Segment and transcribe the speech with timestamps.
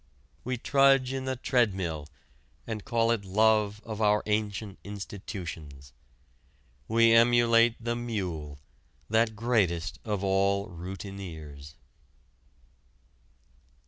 [0.43, 2.07] We trudge in the treadmill
[2.65, 5.93] and call it love of our ancient institutions.
[6.87, 8.57] We emulate the mule,
[9.11, 11.75] that greatest of all routineers.